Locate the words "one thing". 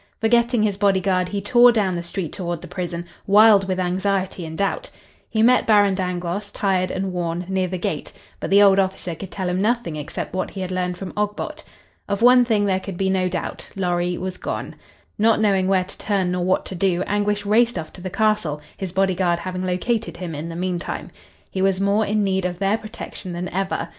12.23-12.65